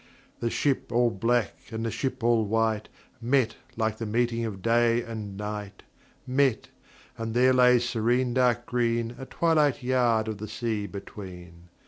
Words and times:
The 0.39 0.49
ship 0.49 0.91
all 0.91 1.11
black 1.11 1.69
and 1.71 1.85
the 1.85 1.91
ship 1.91 2.23
all 2.23 2.43
white 2.43 2.89
Met 3.21 3.57
like 3.77 3.99
the 3.99 4.07
meeting 4.07 4.45
of 4.45 4.63
day 4.63 5.03
and 5.03 5.37
night, 5.37 5.83
Met, 6.25 6.69
and 7.19 7.35
there 7.35 7.53
lay 7.53 7.77
serene 7.77 8.33
dark 8.33 8.65
green 8.65 9.13
A 9.19 9.27
twilight 9.27 9.83
yard 9.83 10.27
of 10.27 10.39
the 10.39 10.47
sea 10.47 10.87
between. 10.87 11.69